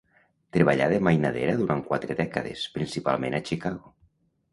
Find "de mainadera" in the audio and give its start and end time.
0.93-1.53